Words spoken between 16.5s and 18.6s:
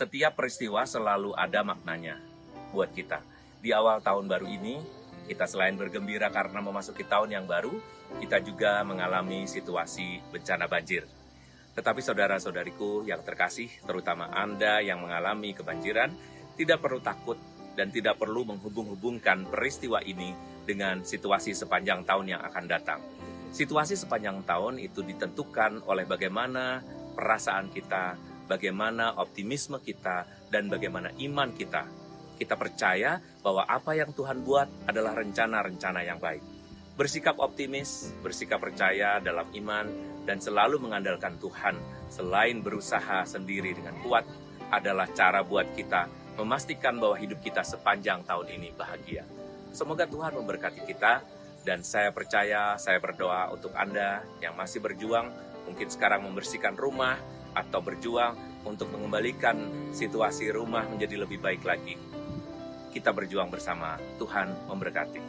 tidak perlu takut dan tidak perlu